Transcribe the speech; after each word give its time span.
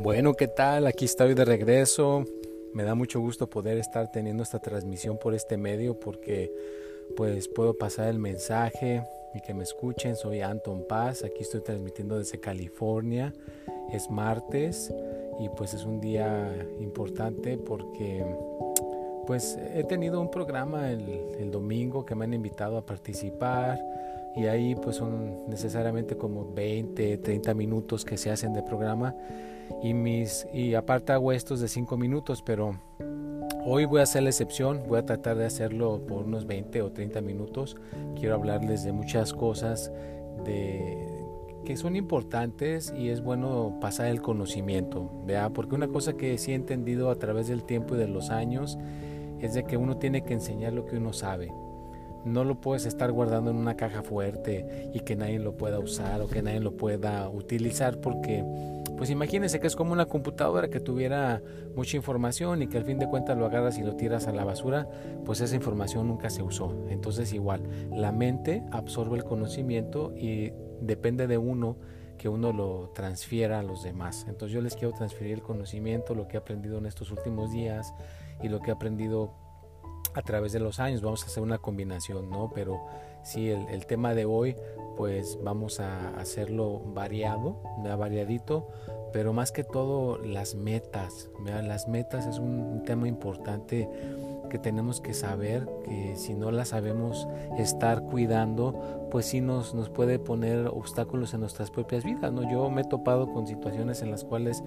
Bueno, 0.00 0.34
¿qué 0.34 0.46
tal? 0.46 0.86
Aquí 0.86 1.06
estoy 1.06 1.34
de 1.34 1.44
regreso. 1.44 2.24
Me 2.72 2.84
da 2.84 2.94
mucho 2.94 3.18
gusto 3.18 3.50
poder 3.50 3.78
estar 3.78 4.12
teniendo 4.12 4.44
esta 4.44 4.60
transmisión 4.60 5.18
por 5.18 5.34
este 5.34 5.56
medio 5.56 5.98
porque 5.98 6.52
pues 7.16 7.48
puedo 7.48 7.76
pasar 7.76 8.06
el 8.06 8.20
mensaje 8.20 9.02
y 9.34 9.40
que 9.40 9.54
me 9.54 9.64
escuchen. 9.64 10.14
Soy 10.14 10.40
Anton 10.40 10.86
Paz, 10.88 11.24
aquí 11.24 11.42
estoy 11.42 11.62
transmitiendo 11.62 12.16
desde 12.16 12.38
California. 12.38 13.32
Es 13.92 14.08
martes 14.08 14.94
y 15.40 15.48
pues 15.48 15.74
es 15.74 15.84
un 15.84 16.00
día 16.00 16.54
importante 16.78 17.58
porque 17.58 18.24
pues 19.26 19.58
he 19.74 19.82
tenido 19.82 20.20
un 20.20 20.30
programa 20.30 20.92
el, 20.92 21.02
el 21.40 21.50
domingo 21.50 22.06
que 22.06 22.14
me 22.14 22.24
han 22.24 22.34
invitado 22.34 22.76
a 22.76 22.86
participar 22.86 23.80
y 24.36 24.46
ahí 24.46 24.74
pues 24.74 24.96
son 24.96 25.48
necesariamente 25.48 26.16
como 26.16 26.52
20, 26.52 27.18
30 27.18 27.54
minutos 27.54 28.04
que 28.04 28.16
se 28.16 28.30
hacen 28.30 28.52
de 28.52 28.62
programa 28.62 29.14
y 29.82 29.94
mis 29.94 30.46
y 30.52 30.74
aparte 30.74 31.12
hago 31.12 31.32
estos 31.32 31.60
de 31.60 31.68
5 31.68 31.96
minutos, 31.96 32.42
pero 32.42 32.78
hoy 33.64 33.84
voy 33.84 34.00
a 34.00 34.04
hacer 34.04 34.22
la 34.22 34.30
excepción, 34.30 34.82
voy 34.88 34.98
a 34.98 35.06
tratar 35.06 35.36
de 35.36 35.46
hacerlo 35.46 36.00
por 36.06 36.24
unos 36.24 36.46
20 36.46 36.82
o 36.82 36.92
30 36.92 37.20
minutos. 37.20 37.76
Quiero 38.18 38.34
hablarles 38.34 38.84
de 38.84 38.92
muchas 38.92 39.32
cosas 39.32 39.92
de 40.44 41.06
que 41.64 41.76
son 41.76 41.96
importantes 41.96 42.94
y 42.96 43.10
es 43.10 43.22
bueno 43.22 43.76
pasar 43.80 44.06
el 44.06 44.22
conocimiento, 44.22 45.10
¿vea? 45.26 45.50
Porque 45.50 45.74
una 45.74 45.88
cosa 45.88 46.14
que 46.14 46.38
sí 46.38 46.52
he 46.52 46.54
entendido 46.54 47.10
a 47.10 47.16
través 47.16 47.48
del 47.48 47.64
tiempo 47.64 47.94
y 47.94 47.98
de 47.98 48.08
los 48.08 48.30
años 48.30 48.78
es 49.40 49.54
de 49.54 49.64
que 49.64 49.76
uno 49.76 49.98
tiene 49.98 50.22
que 50.22 50.32
enseñar 50.32 50.72
lo 50.72 50.86
que 50.86 50.96
uno 50.96 51.12
sabe 51.12 51.52
no 52.28 52.44
lo 52.44 52.60
puedes 52.60 52.86
estar 52.86 53.10
guardando 53.12 53.50
en 53.50 53.56
una 53.56 53.76
caja 53.76 54.02
fuerte 54.02 54.90
y 54.92 55.00
que 55.00 55.16
nadie 55.16 55.38
lo 55.38 55.56
pueda 55.56 55.78
usar 55.78 56.20
o 56.20 56.28
que 56.28 56.42
nadie 56.42 56.60
lo 56.60 56.76
pueda 56.76 57.28
utilizar 57.28 58.00
porque 58.00 58.44
pues 58.98 59.10
imagínense 59.10 59.60
que 59.60 59.68
es 59.68 59.76
como 59.76 59.92
una 59.92 60.06
computadora 60.06 60.68
que 60.68 60.80
tuviera 60.80 61.40
mucha 61.76 61.96
información 61.96 62.62
y 62.62 62.66
que 62.66 62.78
al 62.78 62.84
fin 62.84 62.98
de 62.98 63.08
cuentas 63.08 63.38
lo 63.38 63.46
agarras 63.46 63.78
y 63.78 63.82
lo 63.82 63.94
tiras 63.94 64.26
a 64.26 64.32
la 64.32 64.44
basura, 64.44 64.88
pues 65.24 65.40
esa 65.40 65.54
información 65.54 66.08
nunca 66.08 66.30
se 66.30 66.42
usó. 66.42 66.74
Entonces 66.88 67.32
igual, 67.32 67.62
la 67.92 68.10
mente 68.10 68.64
absorbe 68.72 69.16
el 69.16 69.22
conocimiento 69.22 70.12
y 70.16 70.52
depende 70.80 71.28
de 71.28 71.38
uno 71.38 71.76
que 72.18 72.28
uno 72.28 72.52
lo 72.52 72.90
transfiera 72.92 73.60
a 73.60 73.62
los 73.62 73.84
demás. 73.84 74.26
Entonces 74.28 74.52
yo 74.52 74.60
les 74.60 74.74
quiero 74.74 74.92
transferir 74.92 75.32
el 75.32 75.42
conocimiento, 75.42 76.16
lo 76.16 76.26
que 76.26 76.36
he 76.36 76.40
aprendido 76.40 76.78
en 76.78 76.86
estos 76.86 77.12
últimos 77.12 77.52
días 77.52 77.94
y 78.42 78.48
lo 78.48 78.58
que 78.58 78.70
he 78.70 78.74
aprendido 78.74 79.32
a 80.18 80.22
través 80.22 80.52
de 80.52 80.58
los 80.58 80.80
años. 80.80 81.00
Vamos 81.00 81.22
a 81.22 81.26
hacer 81.26 81.42
una 81.42 81.58
combinación, 81.58 82.28
¿no? 82.28 82.50
Pero 82.52 82.80
sí, 83.22 83.50
el, 83.50 83.86
tema 83.86 84.14
de 84.14 84.24
hoy, 84.24 84.56
pues 84.96 85.38
vamos 85.42 85.78
a 85.78 86.08
hacerlo 86.18 86.80
variado, 86.86 87.62
variadito, 87.96 88.68
pero 89.12 89.32
más 89.32 89.52
que 89.52 89.62
todo 89.62 90.18
las 90.18 90.56
metas. 90.56 91.30
Las 91.44 91.86
metas 91.86 92.26
es 92.26 92.38
un 92.40 92.82
tema 92.84 93.06
importante 93.06 93.88
que 94.50 94.58
tenemos 94.58 95.00
que 95.00 95.14
saber, 95.14 95.68
que 95.84 96.16
si 96.16 96.34
no 96.34 96.50
las 96.50 96.68
sabemos 96.68 97.28
estar 97.58 98.02
cuidando, 98.02 99.08
pues 99.10 99.26
sí 99.26 99.40
nos, 99.40 99.74
nos 99.74 99.88
puede 99.88 100.18
poner 100.18 100.66
obstáculos 100.66 101.32
en 101.34 101.40
nuestras 101.40 101.70
propias 101.70 102.02
vidas, 102.02 102.32
¿no? 102.32 102.50
Yo 102.50 102.68
me 102.70 102.80
he 102.80 102.84
topado 102.84 103.32
con 103.32 103.46
situaciones 103.46 104.02
en 104.02 104.10
las 104.10 104.24
cuales 104.24 104.64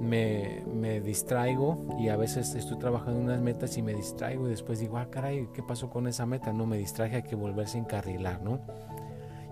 me, 0.00 0.62
me, 0.74 1.00
distraigo 1.00 1.96
y 1.98 2.08
a 2.08 2.16
veces 2.16 2.54
estoy 2.54 2.78
trabajando 2.78 3.20
en 3.20 3.26
unas 3.26 3.40
metas 3.40 3.76
y 3.76 3.82
me 3.82 3.94
distraigo 3.94 4.46
y 4.46 4.50
después 4.50 4.78
digo, 4.78 4.98
ah, 4.98 5.08
caray, 5.10 5.48
¿qué 5.52 5.62
pasó 5.62 5.90
con 5.90 6.06
esa 6.06 6.26
meta? 6.26 6.52
No, 6.52 6.66
me 6.66 6.78
distraje, 6.78 7.16
hay 7.16 7.22
que 7.22 7.36
volverse 7.36 7.78
a 7.78 7.80
encarrilar, 7.80 8.42
¿no? 8.42 8.60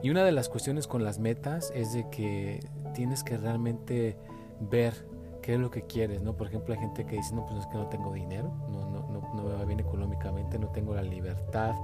Y 0.02 0.10
una 0.10 0.24
de 0.24 0.32
las 0.32 0.48
cuestiones 0.48 0.86
con 0.86 1.04
las 1.04 1.18
metas 1.18 1.72
es 1.74 1.92
de 1.92 2.08
que 2.08 2.60
tienes 2.94 3.24
que 3.24 3.36
realmente 3.36 4.16
ver 4.60 4.94
qué 5.42 5.54
es 5.54 5.60
lo 5.60 5.70
que 5.70 5.82
quieres, 5.82 6.22
¿no? 6.22 6.36
Por 6.36 6.46
ejemplo, 6.46 6.74
hay 6.74 6.80
gente 6.80 7.04
que 7.04 7.16
dice, 7.16 7.34
no, 7.34 7.44
pues 7.46 7.60
es 7.60 7.66
que 7.66 7.76
no 7.76 7.88
tengo 7.88 8.12
dinero, 8.12 8.52
no, 8.70 8.88
no, 8.90 9.08
no, 9.08 9.34
no 9.34 9.42
me 9.42 9.54
va 9.54 9.64
bien 9.64 9.80
económicamente, 9.80 10.58
no 10.58 10.68
tengo 10.68 10.94
la 10.94 11.02
libertad 11.02 11.74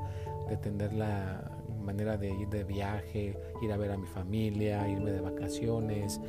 de 0.48 0.56
tener 0.56 0.92
la 0.92 1.53
manera 1.84 2.17
de 2.17 2.31
ir 2.31 2.49
de 2.49 2.65
viaje, 2.65 3.37
ir 3.62 3.72
a 3.72 3.77
ver 3.77 3.93
a 3.93 3.97
mi 3.97 4.06
familia, 4.06 4.89
irme 4.89 5.12
de 5.12 5.21
vacaciones, 5.21 6.21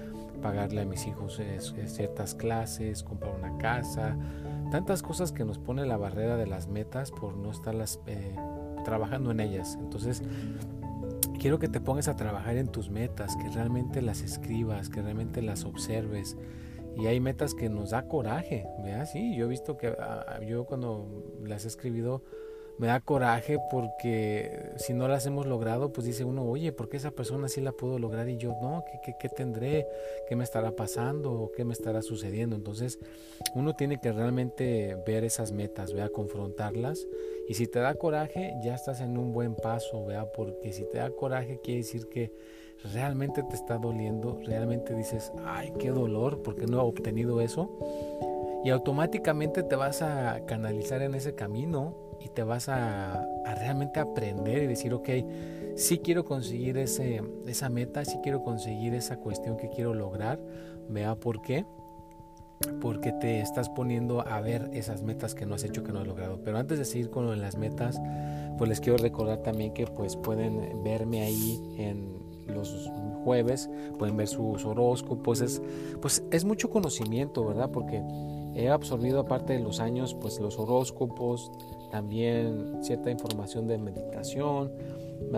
pagarle 0.42 0.82
a 0.82 0.86
mis 0.86 1.08
hijos 1.08 1.42
ciertas 1.88 2.36
clases, 2.36 3.04
comprar 3.04 3.34
una 3.34 3.58
casa, 3.58 4.16
tantas 4.72 5.02
cosas 5.02 5.32
que 5.32 5.44
nos 5.46 5.58
pone 5.58 5.86
la 5.86 5.98
barrera 5.98 6.38
de 6.38 6.48
las 6.48 6.68
metas 6.68 7.12
por 7.12 7.36
no 7.36 7.52
estarlas 7.52 8.00
eh, 8.08 8.36
trabajando 8.84 9.32
en 9.32 9.40
ellas. 9.40 9.78
Entonces, 9.80 10.22
quiero 11.40 11.60
que 11.60 11.68
te 11.68 11.80
pongas 11.80 12.08
a 12.08 12.16
trabajar 12.16 12.58
en 12.58 12.68
tus 12.68 12.90
metas, 12.90 13.36
que 13.36 13.50
realmente 13.50 14.02
las 14.02 14.22
escribas, 14.22 14.90
que 14.90 15.02
realmente 15.02 15.42
las 15.42 15.66
observes. 15.66 16.38
Y 16.98 17.08
hay 17.08 17.20
metas 17.20 17.54
que 17.54 17.70
nos 17.70 17.90
da 17.90 18.08
coraje, 18.08 18.66
¿verdad? 18.84 19.06
Sí, 19.12 19.36
yo 19.36 19.46
he 19.46 19.50
visto 19.50 19.78
que 19.78 19.88
ah, 20.00 20.40
yo 20.48 20.66
cuando 20.66 21.08
las 21.44 21.66
he 21.66 21.68
escribido, 21.68 22.24
me 22.78 22.88
da 22.88 23.00
coraje 23.00 23.58
porque 23.72 24.74
si 24.78 24.94
no 24.94 25.08
las 25.08 25.26
hemos 25.26 25.46
logrado, 25.46 25.94
pues 25.94 26.06
dice 26.06 26.26
uno, 26.26 26.44
oye, 26.44 26.72
¿por 26.72 26.90
qué 26.90 26.98
esa 26.98 27.12
persona 27.12 27.48
sí 27.48 27.62
la 27.62 27.72
pudo 27.72 28.00
lograr 28.00 28.28
y 28.30 28.38
yo 28.38 28.56
no? 28.62 28.84
¿Qué, 28.86 29.00
qué, 29.04 29.16
qué 29.20 29.30
tendré? 29.30 29.88
¿Qué 30.28 30.36
me 30.36 30.44
estará 30.44 30.72
pasando? 30.72 31.52
¿Qué 31.56 31.64
me 31.64 31.74
estará 31.74 32.02
sucediendo? 32.02 32.56
Entonces, 32.56 33.00
uno 33.54 33.76
tiene 33.76 34.00
que 34.00 34.12
realmente 34.12 34.98
ver 35.06 35.24
esas 35.24 35.52
metas, 35.52 35.94
vea, 35.94 36.10
confrontarlas. 36.10 37.08
Y 37.48 37.54
si 37.54 37.68
te 37.68 37.80
da 37.80 37.96
coraje, 37.96 38.54
ya 38.64 38.76
estás 38.76 39.02
en 39.02 39.18
un 39.18 39.32
buen 39.32 39.56
paso, 39.56 40.06
vea, 40.06 40.26
porque 40.32 40.74
si 40.74 40.84
te 40.90 40.98
da 40.98 41.10
coraje 41.12 41.60
quiere 41.64 41.80
decir 41.80 42.08
que 42.08 42.34
realmente 42.94 43.44
te 43.44 43.56
está 43.56 43.78
doliendo, 43.78 44.40
realmente 44.46 44.94
dices, 44.94 45.32
ay, 45.46 45.72
qué 45.80 45.92
dolor, 45.92 46.42
porque 46.44 46.66
no 46.66 46.78
he 46.78 46.84
obtenido 46.84 47.40
eso. 47.42 47.70
Y 48.66 48.70
automáticamente 48.72 49.64
te 49.64 49.76
vas 49.76 50.02
a 50.02 50.44
canalizar 50.46 51.02
en 51.02 51.14
ese 51.16 51.36
camino 51.36 52.05
y 52.20 52.30
te 52.30 52.44
vas 52.44 52.70
a, 52.70 53.26
realmente 53.60 54.00
aprender 54.00 54.64
y 54.64 54.68
decir, 54.68 54.94
ok, 54.94 55.10
sí 55.76 56.00
quiero 56.00 56.26
conseguir 56.26 56.78
ese, 56.78 57.22
esa 57.48 57.70
meta, 57.70 58.04
sí 58.06 58.20
quiero 58.24 58.44
conseguir 58.44 58.94
esa 58.94 59.18
cuestión 59.18 59.58
que 59.58 59.70
quiero 59.70 59.94
lograr. 59.94 60.40
Vea 60.90 61.16
por 61.16 61.42
qué. 61.42 61.66
Porque 62.82 63.12
te 63.12 63.42
estás 63.42 63.70
poniendo 63.70 64.26
a 64.26 64.40
ver 64.40 64.70
esas 64.74 65.04
metas 65.04 65.36
que 65.36 65.46
no 65.46 65.56
has 65.56 65.64
hecho, 65.64 65.84
que 65.84 65.92
no 65.92 66.00
has 66.00 66.08
logrado. 66.08 66.40
Pero 66.44 66.58
antes 66.58 66.80
de 66.80 66.86
seguir 66.86 67.10
con 67.10 67.40
las 67.42 67.58
metas, 67.58 68.00
pues 68.58 68.70
les 68.70 68.80
quiero 68.80 68.98
recordar 68.98 69.40
también 69.40 69.74
que 69.74 69.86
pues 69.86 70.16
pueden 70.16 70.84
verme 70.84 71.22
ahí 71.22 71.62
en 71.78 72.16
los 72.48 72.90
jueves, 73.24 73.70
pueden 73.98 74.18
ver 74.18 74.28
sus 74.28 74.66
horóscopos. 74.66 75.42
Es, 75.42 75.62
pues 76.02 76.24
es 76.32 76.46
mucho 76.46 76.70
conocimiento, 76.70 77.46
¿verdad? 77.46 77.70
Porque 77.72 78.02
he 78.56 78.70
absorbido 78.70 79.20
aparte 79.20 79.54
de 79.54 79.60
los 79.60 79.80
años 79.80 80.16
pues 80.16 80.40
los 80.40 80.58
horóscopos, 80.58 81.52
también 81.96 82.84
cierta 82.84 83.10
información 83.10 83.68
de 83.68 83.78
meditación, 83.78 84.70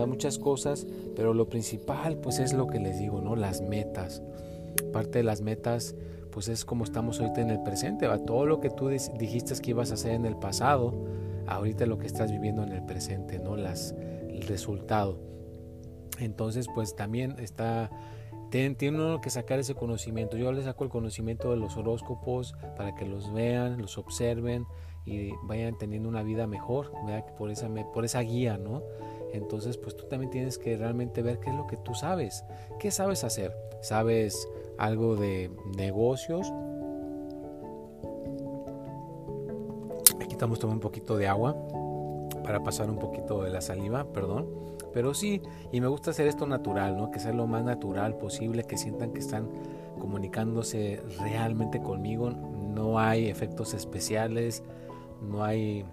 muchas 0.08 0.40
cosas, 0.40 0.88
pero 1.16 1.36
lo 1.36 1.48
principal 1.48 2.18
pues 2.18 2.40
es 2.40 2.52
lo 2.52 2.66
que 2.66 2.80
les 2.80 2.98
digo, 2.98 3.22
¿no? 3.22 3.36
Las 3.36 3.62
metas. 3.62 4.24
Parte 4.92 5.20
de 5.20 5.24
las 5.24 5.42
metas 5.42 5.94
pues 6.32 6.48
es 6.48 6.66
como 6.66 6.84
estamos 6.84 7.20
ahorita 7.20 7.42
en 7.42 7.52
el 7.52 7.62
presente, 7.62 8.08
¿va? 8.08 8.18
todo 8.18 8.48
lo 8.48 8.60
que 8.60 8.72
tú 8.72 8.88
dijiste 8.88 9.54
que 9.62 9.70
ibas 9.70 9.92
a 9.92 9.94
hacer 9.94 10.14
en 10.14 10.26
el 10.26 10.36
pasado, 10.36 10.96
ahorita 11.46 11.86
lo 11.86 12.00
que 12.00 12.08
estás 12.08 12.32
viviendo 12.32 12.64
en 12.64 12.72
el 12.72 12.84
presente, 12.84 13.38
¿no? 13.38 13.56
Las, 13.56 13.92
el 14.28 14.42
resultado. 14.48 15.20
Entonces 16.18 16.66
pues 16.74 16.96
también 16.96 17.36
está 17.38 17.92
tiene 18.50 18.76
uno 18.90 19.22
que 19.22 19.30
sacar 19.30 19.60
ese 19.60 19.76
conocimiento. 19.76 20.38
Yo 20.38 20.52
les 20.52 20.66
saco 20.66 20.84
el 20.86 20.90
conocimiento 20.90 21.52
de 21.52 21.58
los 21.58 21.78
horóscopos 21.78 22.56
para 22.78 22.96
que 22.96 23.06
los 23.06 23.32
vean, 23.32 23.80
los 23.80 24.00
observen, 24.00 24.66
y 25.08 25.32
vayan 25.44 25.78
teniendo 25.78 26.10
una 26.10 26.22
vida 26.22 26.48
mejor, 26.48 26.92
por 27.38 27.50
esa, 27.50 27.70
por 27.94 28.04
esa 28.04 28.20
guía, 28.20 28.58
¿no? 28.58 28.84
Entonces, 29.32 29.78
pues 29.78 29.96
tú 29.96 30.06
también 30.08 30.30
tienes 30.30 30.58
que 30.58 30.76
realmente 30.76 31.22
ver 31.22 31.40
qué 31.40 31.50
es 31.50 31.56
lo 31.56 31.66
que 31.66 31.78
tú 31.78 31.94
sabes, 31.94 32.44
qué 32.78 32.92
sabes 32.92 33.24
hacer. 33.24 33.54
¿Sabes 33.82 34.48
algo 34.78 35.16
de 35.16 35.52
negocios? 35.78 36.52
Aquí 40.20 40.32
estamos 40.32 40.60
tomando 40.60 40.78
un 40.78 40.82
poquito 40.82 41.16
de 41.16 41.28
agua 41.28 41.56
para 42.44 42.64
pasar 42.64 42.90
un 42.90 42.98
poquito 42.98 43.44
de 43.44 43.50
la 43.50 43.62
saliva, 43.62 44.12
perdón. 44.12 44.48
Pero 44.94 45.14
sí, 45.14 45.42
y 45.72 45.80
me 45.80 45.88
gusta 45.88 46.12
hacer 46.12 46.28
esto 46.28 46.48
natural, 46.48 46.98
¿no? 46.98 47.12
Que 47.12 47.20
sea 47.20 47.32
lo 47.32 47.46
más 47.48 47.64
natural 47.64 48.18
posible, 48.18 48.64
que 48.64 48.78
sientan 48.78 49.12
que 49.14 49.20
están 49.20 49.48
comunicándose 50.00 51.02
realmente 51.20 51.82
conmigo. 51.82 52.32
No 52.32 53.00
hay 53.00 53.28
efectos 53.28 53.74
especiales, 53.74 54.64
no 55.22 55.44
hay 55.44 55.86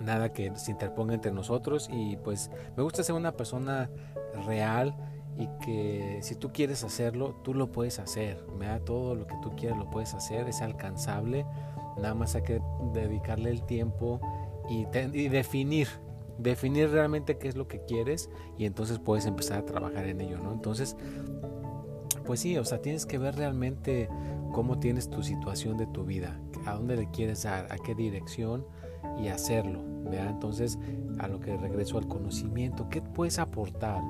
nada 0.00 0.32
que 0.32 0.54
se 0.56 0.70
interponga 0.70 1.14
entre 1.14 1.32
nosotros 1.32 1.88
y 1.92 2.16
pues 2.18 2.50
me 2.76 2.82
gusta 2.82 3.02
ser 3.02 3.14
una 3.14 3.32
persona 3.32 3.90
real 4.46 4.94
y 5.38 5.48
que 5.64 6.18
si 6.20 6.34
tú 6.34 6.52
quieres 6.52 6.82
hacerlo, 6.82 7.40
tú 7.44 7.54
lo 7.54 7.70
puedes 7.70 7.98
hacer. 8.00 8.44
Me 8.58 8.66
da 8.66 8.80
todo 8.80 9.14
lo 9.14 9.26
que 9.26 9.36
tú 9.40 9.54
quieras 9.56 9.78
lo 9.78 9.88
puedes 9.88 10.12
hacer, 10.14 10.48
es 10.48 10.60
alcanzable. 10.60 11.46
Nada 11.96 12.14
más 12.14 12.34
hay 12.34 12.42
que 12.42 12.60
dedicarle 12.92 13.50
el 13.50 13.62
tiempo 13.64 14.20
y, 14.68 14.84
definir, 15.28 15.88
definir 16.38 16.90
realmente 16.90 17.38
qué 17.38 17.48
es 17.48 17.56
lo 17.56 17.68
que 17.68 17.84
quieres 17.84 18.30
y 18.56 18.66
entonces 18.66 18.98
puedes 18.98 19.26
empezar 19.26 19.58
a 19.58 19.64
trabajar 19.64 20.06
en 20.06 20.20
ello, 20.20 20.38
¿no? 20.38 20.52
Entonces, 20.52 20.96
pues 22.26 22.40
sí, 22.40 22.58
o 22.58 22.64
sea, 22.64 22.82
tienes 22.82 23.06
que 23.06 23.18
ver 23.18 23.36
realmente 23.36 24.08
cómo 24.52 24.78
tienes 24.78 25.10
tu 25.10 25.22
situación 25.22 25.76
de 25.76 25.86
tu 25.86 26.04
vida, 26.04 26.40
a 26.66 26.74
dónde 26.74 26.96
le 26.96 27.10
quieres 27.10 27.42
dar, 27.42 27.66
a 27.70 27.78
qué 27.78 27.94
dirección 27.94 28.66
y 29.18 29.28
hacerlo. 29.28 29.80
¿vea? 30.10 30.28
Entonces, 30.28 30.78
a 31.18 31.28
lo 31.28 31.40
que 31.40 31.56
regreso 31.56 31.98
al 31.98 32.08
conocimiento, 32.08 32.88
¿qué 32.90 33.02
puedes 33.02 33.38
aportar? 33.38 34.00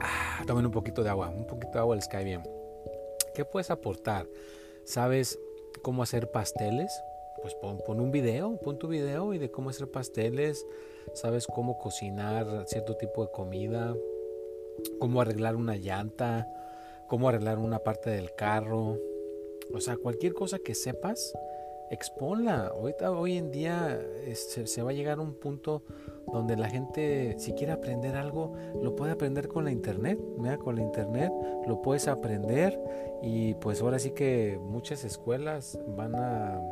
Ah, 0.00 0.42
tomen 0.46 0.66
un 0.66 0.72
poquito 0.72 1.02
de 1.02 1.10
agua, 1.10 1.28
un 1.28 1.46
poquito 1.46 1.72
de 1.72 1.78
agua 1.78 1.96
les 1.96 2.08
cae 2.08 2.24
bien. 2.24 2.42
¿Qué 3.34 3.44
puedes 3.44 3.70
aportar? 3.70 4.26
¿Sabes 4.84 5.38
cómo 5.82 6.02
hacer 6.02 6.30
pasteles? 6.30 6.92
Pues 7.42 7.54
pon, 7.54 7.78
pon, 7.86 8.00
un 8.00 8.10
video, 8.10 8.58
pon 8.60 8.78
tu 8.78 8.88
video 8.88 9.32
y 9.32 9.38
de 9.38 9.50
cómo 9.50 9.70
hacer 9.70 9.90
pasteles, 9.90 10.66
sabes 11.14 11.46
cómo 11.46 11.78
cocinar 11.78 12.64
cierto 12.66 12.96
tipo 12.96 13.24
de 13.24 13.32
comida, 13.32 13.94
cómo 14.98 15.22
arreglar 15.22 15.56
una 15.56 15.76
llanta, 15.76 16.46
cómo 17.10 17.28
arreglar 17.28 17.58
una 17.58 17.80
parte 17.80 18.08
del 18.08 18.32
carro. 18.36 18.96
O 19.74 19.80
sea, 19.80 19.96
cualquier 19.96 20.32
cosa 20.32 20.60
que 20.60 20.76
sepas, 20.76 21.32
exponla. 21.90 22.68
Ahorita, 22.68 23.10
hoy 23.10 23.36
en 23.36 23.50
día 23.50 24.00
se, 24.32 24.82
va 24.82 24.90
a 24.90 24.92
llegar 24.92 25.18
a 25.18 25.20
un 25.20 25.34
punto 25.34 25.82
donde 26.32 26.56
la 26.56 26.70
gente, 26.70 27.34
si 27.36 27.52
quiere 27.52 27.72
aprender 27.72 28.14
algo, 28.14 28.54
lo 28.80 28.94
puede 28.94 29.10
aprender 29.10 29.48
con 29.48 29.64
la 29.64 29.72
internet. 29.72 30.20
Mira, 30.38 30.58
con 30.58 30.76
la 30.76 30.82
internet 30.82 31.32
lo 31.66 31.82
puedes 31.82 32.06
aprender 32.06 32.80
y 33.24 33.54
pues 33.54 33.82
ahora 33.82 33.98
sí 33.98 34.12
que 34.12 34.60
muchas 34.62 35.02
escuelas 35.02 35.80
van 35.88 36.14
a 36.14 36.62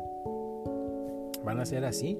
van 1.43 1.59
a 1.59 1.65
ser 1.65 1.83
así 1.83 2.17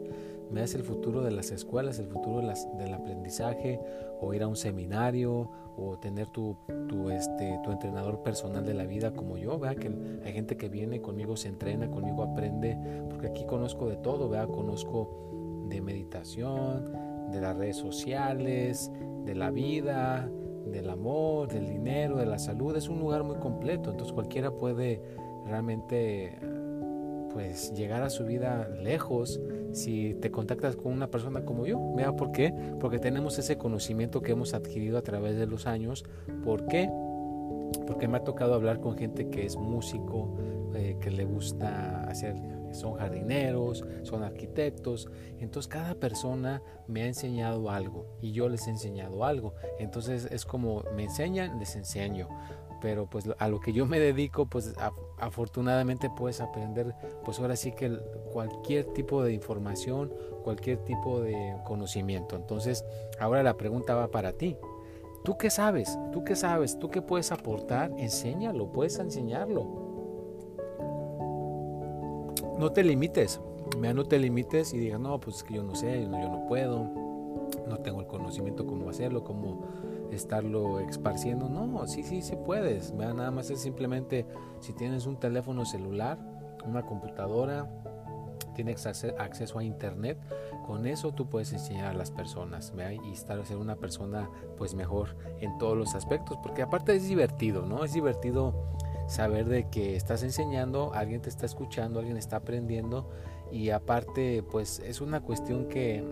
es 0.57 0.74
el 0.74 0.83
futuro 0.83 1.21
de 1.21 1.31
las 1.31 1.51
escuelas, 1.51 2.00
el 2.00 2.07
futuro 2.07 2.42
del 2.42 2.94
aprendizaje, 2.94 3.80
o 4.19 4.33
ir 4.33 4.42
a 4.44 4.48
un 4.48 4.56
seminario, 4.56 5.50
o 5.79 5.97
tener 5.97 6.27
tu, 6.27 6.55
tu, 6.87 7.09
este, 7.09 7.59
tu 7.63 7.71
entrenador 7.71 8.21
personal 8.23 8.65
de 8.65 8.73
la 8.73 8.85
vida 8.85 9.11
como 9.11 9.37
yo, 9.37 9.57
vea 9.59 9.75
que 9.75 9.91
hay 10.23 10.33
gente 10.33 10.57
que 10.57 10.69
viene 10.69 11.01
conmigo, 11.01 11.37
se 11.37 11.47
entrena, 11.47 11.89
conmigo 11.89 12.23
aprende, 12.23 12.77
porque 13.09 13.27
aquí 13.27 13.45
conozco 13.45 13.87
de 13.87 13.97
todo, 13.97 14.29
vea, 14.29 14.47
conozco 14.47 15.65
de 15.69 15.81
meditación, 15.81 16.91
de 17.31 17.41
las 17.41 17.55
redes 17.55 17.77
sociales, 17.77 18.91
de 19.25 19.35
la 19.35 19.51
vida, 19.51 20.29
del 20.65 20.89
amor, 20.89 21.47
del 21.47 21.67
dinero, 21.67 22.17
de 22.17 22.25
la 22.25 22.39
salud, 22.39 22.75
es 22.75 22.89
un 22.89 22.99
lugar 22.99 23.23
muy 23.23 23.37
completo, 23.37 23.91
entonces 23.91 24.13
cualquiera 24.13 24.51
puede 24.51 25.01
realmente 25.45 26.37
pues 27.31 27.73
llegar 27.73 28.01
a 28.01 28.09
su 28.09 28.25
vida 28.25 28.67
lejos 28.69 29.39
si 29.71 30.16
te 30.16 30.31
contactas 30.31 30.75
con 30.75 30.92
una 30.94 31.10
persona 31.10 31.45
como 31.45 31.66
yo. 31.66 31.94
Vea 31.95 32.16
por 32.16 32.31
qué, 32.31 32.54
porque 32.80 33.00
tenemos 33.00 33.38
ese 33.39 33.57
conocimiento 33.57 34.21
que 34.21 34.31
hemos 34.31 34.54
adquirido 34.54 34.98
a 34.98 35.01
través 35.01 35.38
de 35.38 35.48
los 35.48 35.68
años. 35.68 36.06
¿Por 36.44 36.68
qué? 36.68 36.89
Porque 37.86 38.07
me 38.07 38.18
ha 38.18 38.24
tocado 38.24 38.54
hablar 38.54 38.80
con 38.80 38.98
gente 38.98 39.30
que 39.30 39.45
es 39.45 39.56
músico, 39.56 40.38
eh, 40.74 40.98
que 41.00 41.12
le 41.12 41.25
gusta 41.25 42.04
hacer, 42.04 42.36
son 42.71 42.94
jardineros, 42.95 43.86
son 44.04 44.24
arquitectos. 44.24 45.10
Entonces 45.39 45.68
cada 45.68 45.95
persona 45.95 46.62
me 46.88 47.04
ha 47.04 47.07
enseñado 47.07 47.69
algo 47.69 48.06
y 48.21 48.31
yo 48.31 48.50
les 48.50 48.68
he 48.68 48.71
enseñado 48.71 49.24
algo. 49.24 49.54
Entonces 49.80 50.27
es 50.31 50.45
como 50.45 50.83
me 50.95 51.04
enseñan, 51.04 51.60
les 51.60 51.75
enseño 51.75 52.27
pero 52.81 53.07
pues 53.07 53.29
a 53.37 53.47
lo 53.47 53.59
que 53.59 53.73
yo 53.73 53.85
me 53.85 53.99
dedico 53.99 54.45
pues 54.45 54.73
afortunadamente 55.17 56.09
puedes 56.09 56.41
aprender 56.41 56.95
pues 57.23 57.39
ahora 57.39 57.55
sí 57.55 57.71
que 57.71 57.97
cualquier 58.31 58.85
tipo 58.85 59.23
de 59.23 59.33
información 59.33 60.13
cualquier 60.43 60.77
tipo 60.79 61.21
de 61.21 61.55
conocimiento. 61.65 62.35
Entonces 62.35 62.85
ahora 63.19 63.43
la 63.43 63.55
pregunta 63.55 63.95
va 63.95 64.09
para 64.09 64.33
ti. 64.33 64.57
Tú 65.23 65.37
qué 65.37 65.49
sabes 65.49 65.97
tú 66.11 66.23
qué 66.23 66.35
sabes 66.35 66.79
tú 66.79 66.89
qué 66.89 67.01
puedes 67.01 67.31
aportar 67.31 67.91
enséñalo 67.97 68.71
puedes 68.71 68.97
enseñarlo. 68.99 69.87
No 72.57 72.71
te 72.71 72.83
limites 72.83 73.41
no 73.77 74.05
te 74.05 74.19
limites 74.19 74.73
y 74.73 74.77
digas 74.77 74.99
no 74.99 75.19
pues 75.19 75.37
es 75.37 75.43
que 75.43 75.55
yo 75.55 75.63
no 75.63 75.75
sé 75.75 76.03
yo 76.03 76.29
no 76.29 76.45
puedo 76.47 76.83
no 77.67 77.77
tengo 77.77 78.01
el 78.01 78.07
conocimiento 78.07 78.65
cómo 78.65 78.89
hacerlo 78.89 79.23
cómo 79.23 79.61
estarlo 80.11 80.79
esparciendo. 80.79 81.50
No, 81.50 81.88
sí, 81.88 82.03
sí, 82.03 82.21
sí 82.21 82.35
puedes. 82.45 82.94
Nada 82.94 83.31
más 83.31 83.50
es 83.50 83.61
simplemente 83.61 84.25
si 84.59 84.73
tienes 84.73 85.06
un 85.06 85.19
teléfono 85.19 85.65
celular, 85.65 86.17
una 86.65 86.85
computadora, 86.85 87.67
tienes 88.53 88.85
acceso 88.85 89.59
a 89.59 89.63
internet, 89.63 90.17
con 90.67 90.85
eso 90.85 91.13
tú 91.13 91.29
puedes 91.29 91.53
enseñar 91.53 91.88
a 91.88 91.94
las 91.94 92.11
personas 92.11 92.73
y 93.06 93.11
estar 93.13 93.44
ser 93.45 93.56
una 93.56 93.77
persona 93.77 94.29
pues 94.57 94.75
mejor 94.75 95.15
en 95.39 95.57
todos 95.57 95.77
los 95.77 95.95
aspectos, 95.95 96.38
porque 96.44 96.61
aparte 96.61 96.94
es 96.94 97.07
divertido, 97.07 97.65
¿no? 97.65 97.85
Es 97.85 97.94
divertido 97.94 98.53
saber 99.07 99.45
de 99.45 99.69
que 99.69 99.95
estás 99.95 100.23
enseñando, 100.23 100.91
alguien 100.94 101.21
te 101.21 101.29
está 101.29 101.45
escuchando, 101.45 102.00
alguien 102.00 102.17
está 102.17 102.35
aprendiendo 102.35 103.09
y 103.51 103.69
aparte 103.69 104.44
pues 104.44 104.79
es 104.79 105.01
una 105.01 105.21
cuestión 105.21 105.69
que 105.69 106.03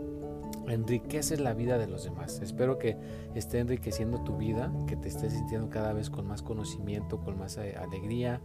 enriqueces 0.68 1.40
la 1.40 1.54
vida 1.54 1.78
de 1.78 1.88
los 1.88 2.04
demás. 2.04 2.40
Espero 2.42 2.78
que 2.78 2.98
esté 3.36 3.60
enriqueciendo 3.60 4.24
tu 4.24 4.38
vida, 4.38 4.72
que 4.88 4.96
te 4.96 5.08
estés 5.08 5.34
sintiendo 5.34 5.70
cada 5.70 5.94
vez 5.94 6.10
con 6.10 6.28
más 6.28 6.42
conocimiento, 6.42 7.20
con 7.20 7.38
más 7.38 7.58
eh, 7.58 7.76
alegría. 7.78 8.42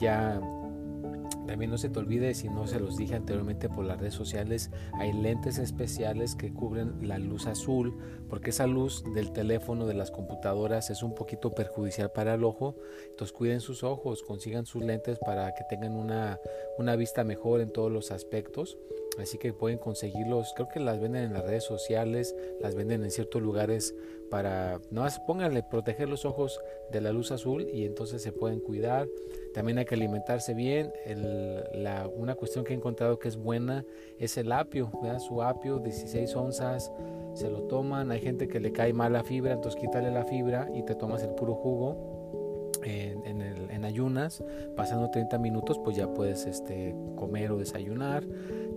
Ya 0.00 0.40
también 1.46 1.70
no 1.70 1.78
se 1.78 1.88
te 1.88 1.98
olvide, 1.98 2.34
si 2.34 2.48
no 2.48 2.66
se 2.66 2.78
los 2.78 2.96
dije 2.96 3.14
anteriormente 3.14 3.68
por 3.68 3.84
las 3.84 3.98
redes 3.98 4.14
sociales, 4.14 4.70
hay 4.94 5.12
lentes 5.12 5.58
especiales 5.58 6.34
que 6.34 6.52
cubren 6.52 7.06
la 7.06 7.18
luz 7.18 7.46
azul, 7.46 7.96
porque 8.28 8.50
esa 8.50 8.66
luz 8.66 9.04
del 9.14 9.32
teléfono, 9.32 9.86
de 9.86 9.94
las 9.94 10.10
computadoras, 10.10 10.90
es 10.90 11.02
un 11.02 11.14
poquito 11.14 11.50
perjudicial 11.50 12.10
para 12.12 12.34
el 12.34 12.44
ojo. 12.44 12.76
Entonces 13.10 13.32
cuiden 13.32 13.60
sus 13.60 13.82
ojos, 13.82 14.22
consigan 14.22 14.66
sus 14.66 14.82
lentes 14.84 15.18
para 15.18 15.52
que 15.54 15.64
tengan 15.68 15.92
una, 15.92 16.38
una 16.78 16.96
vista 16.96 17.24
mejor 17.24 17.60
en 17.60 17.72
todos 17.72 17.90
los 17.90 18.12
aspectos. 18.12 18.78
Así 19.20 19.38
que 19.38 19.52
pueden 19.52 19.78
conseguirlos, 19.78 20.52
creo 20.54 20.68
que 20.68 20.80
las 20.80 21.00
venden 21.00 21.24
en 21.24 21.32
las 21.34 21.44
redes 21.44 21.64
sociales, 21.64 22.34
las 22.60 22.74
venden 22.74 23.02
en 23.04 23.10
ciertos 23.10 23.42
lugares 23.42 23.94
para, 24.30 24.80
no 24.90 25.06
pónganle, 25.26 25.62
proteger 25.62 26.08
los 26.08 26.24
ojos 26.24 26.58
de 26.90 27.02
la 27.02 27.12
luz 27.12 27.30
azul 27.32 27.68
y 27.70 27.84
entonces 27.84 28.22
se 28.22 28.32
pueden 28.32 28.60
cuidar. 28.60 29.06
También 29.52 29.76
hay 29.76 29.84
que 29.84 29.94
alimentarse 29.94 30.54
bien. 30.54 30.90
la, 31.74 32.08
una 32.08 32.34
cuestión 32.34 32.64
que 32.64 32.72
he 32.72 32.76
encontrado 32.76 33.18
que 33.18 33.28
es 33.28 33.36
buena 33.36 33.84
es 34.18 34.38
el 34.38 34.50
apio, 34.50 34.90
¿verdad? 35.02 35.18
su 35.18 35.42
apio, 35.42 35.78
16 35.78 36.34
onzas, 36.34 36.90
se 37.34 37.50
lo 37.50 37.64
toman. 37.64 38.10
Hay 38.10 38.20
gente 38.20 38.48
que 38.48 38.58
le 38.58 38.72
cae 38.72 38.94
mal 38.94 39.12
la 39.12 39.22
fibra, 39.22 39.52
entonces 39.52 39.78
quítale 39.78 40.10
la 40.10 40.24
fibra 40.24 40.66
y 40.74 40.82
te 40.82 40.94
tomas 40.94 41.22
el 41.22 41.34
puro 41.34 41.54
jugo. 41.54 42.70
En, 42.84 43.42
en, 43.42 43.84
ayunas, 43.84 44.42
pasando 44.76 45.10
30 45.10 45.38
minutos, 45.38 45.78
pues 45.84 45.96
ya 45.96 46.12
puedes 46.14 46.46
este, 46.46 46.94
comer 47.16 47.52
o 47.52 47.58
desayunar. 47.58 48.24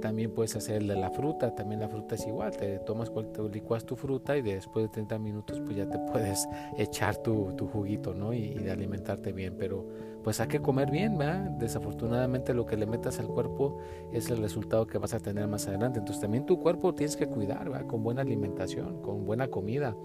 También 0.02 0.32
puedes 0.32 0.56
hacer 0.56 0.84
de 0.84 0.96
la 0.96 1.10
fruta, 1.12 1.54
también 1.54 1.82
la 1.82 1.90
fruta 1.90 2.16
es 2.16 2.26
igual, 2.28 2.56
te 2.56 2.80
tomas, 2.80 3.12
te 3.34 3.42
licuas 3.44 3.86
tu 3.86 3.96
fruta 3.96 4.38
y 4.38 4.42
después 4.42 4.86
de 4.86 4.90
30 4.90 5.20
minutos 5.20 5.60
pues 5.60 5.76
ya 5.76 5.90
te 5.90 5.98
puedes 6.12 6.48
echar 6.78 7.18
tu, 7.18 7.54
tu 7.54 7.68
juguito, 7.68 8.14
¿no? 8.14 8.34
Y, 8.34 8.56
de 8.56 8.72
alimentarte 8.72 9.32
bien, 9.32 9.56
pero 9.58 9.86
pues 10.24 10.40
hay 10.40 10.48
que 10.48 10.60
comer 10.60 10.90
bien, 10.90 11.18
¿verdad? 11.18 11.52
Desafortunadamente 11.52 12.54
lo 12.54 12.66
que 12.66 12.78
le 12.78 12.86
metas 12.86 13.20
al 13.20 13.28
cuerpo 13.28 13.78
es 14.12 14.30
el 14.30 14.38
resultado 14.38 14.88
que 14.88 14.98
vas 14.98 15.14
a 15.14 15.20
tener 15.20 15.48
más 15.48 15.68
adelante, 15.68 16.00
entonces 16.00 16.22
también 16.22 16.46
tu 16.46 16.60
cuerpo 16.60 16.94
tienes 16.94 17.16
que 17.16 17.28
cuidar, 17.28 17.70
¿verdad? 17.70 17.88
Con 17.88 18.04
buena 18.04 18.22
alimentación, 18.22 19.02
con 19.02 19.26
buena 19.26 19.48
comida, 19.48 19.96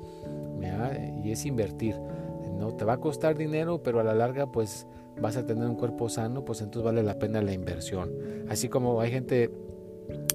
Y 1.23 1.33
es 1.33 1.47
invertir, 1.47 1.97
¿no? 2.59 2.75
Te 2.75 2.85
va 2.85 2.95
a 2.95 3.01
costar 3.01 3.37
dinero, 3.37 3.83
pero 3.83 4.01
a 4.01 4.05
la 4.05 4.15
larga 4.15 4.47
pues 4.51 4.87
vas 5.21 5.37
a 5.37 5.47
tener 5.47 5.69
un 5.69 5.77
cuerpo 5.77 6.09
sano, 6.09 6.45
pues 6.45 6.61
entonces 6.61 6.85
vale 6.85 7.03
la 7.03 7.19
pena 7.19 7.43
la 7.43 7.53
inversión. 7.53 8.11
Así 8.49 8.69
como 8.69 9.01
hay 9.01 9.11
gente 9.11 9.51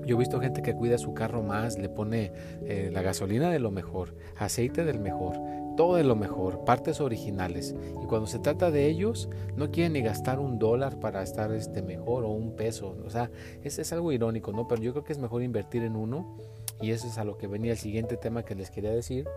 yo 0.05 0.15
he 0.15 0.19
visto 0.19 0.39
gente 0.39 0.62
que 0.62 0.75
cuida 0.75 0.97
su 0.97 1.13
carro 1.13 1.41
más, 1.41 1.77
le 1.77 1.89
pone 1.89 2.31
eh, 2.63 2.89
la 2.93 3.01
gasolina 3.01 3.50
de 3.50 3.59
lo 3.59 3.71
mejor, 3.71 4.15
aceite 4.38 4.85
del 4.85 5.00
mejor, 5.00 5.35
todo 5.75 5.95
de 5.95 6.03
lo 6.03 6.15
mejor, 6.15 6.63
partes 6.63 7.01
originales. 7.01 7.75
Y 8.01 8.05
cuando 8.05 8.27
se 8.27 8.39
trata 8.39 8.71
de 8.71 8.88
ellos, 8.88 9.29
no 9.55 9.71
quieren 9.71 9.93
ni 9.93 10.01
gastar 10.01 10.39
un 10.39 10.59
dólar 10.59 11.00
para 11.00 11.21
estar 11.21 11.51
este 11.51 11.81
mejor 11.81 12.24
o 12.24 12.29
un 12.29 12.55
peso. 12.55 12.95
O 13.05 13.09
sea, 13.09 13.29
es, 13.63 13.79
es 13.79 13.91
algo 13.93 14.12
irónico, 14.12 14.51
¿no? 14.51 14.67
Pero 14.67 14.81
yo 14.81 14.91
creo 14.93 15.03
que 15.03 15.13
es 15.13 15.19
mejor 15.19 15.43
invertir 15.43 15.83
en 15.83 15.95
uno. 15.95 16.38
Y 16.81 16.91
eso 16.91 17.07
es 17.07 17.17
a 17.17 17.24
lo 17.24 17.38
que 17.38 17.47
venía 17.47 17.71
el 17.71 17.77
siguiente 17.77 18.17
tema 18.17 18.43
que 18.43 18.55
les 18.55 18.69
quería 18.69 18.91
decir. 18.91 19.27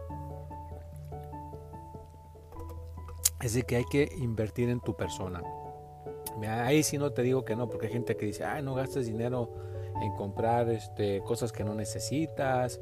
Es 3.41 3.55
de 3.55 3.63
que 3.63 3.77
hay 3.77 3.85
que 3.85 4.09
invertir 4.19 4.69
en 4.69 4.81
tu 4.81 4.97
persona. 4.97 5.43
Ahí 6.47 6.83
sí 6.83 6.99
no 6.99 7.13
te 7.13 7.23
digo 7.23 7.45
que 7.45 7.57
no, 7.57 7.69
porque 7.69 7.87
hay 7.87 7.93
gente 7.93 8.17
que 8.17 8.27
dice, 8.27 8.45
ay, 8.45 8.63
no 8.63 8.75
gastes 8.75 9.07
dinero 9.07 9.51
en 10.03 10.13
comprar 10.15 10.69
este, 10.69 11.21
cosas 11.23 11.53
que 11.53 11.65
no 11.65 11.75
necesitas, 11.75 12.81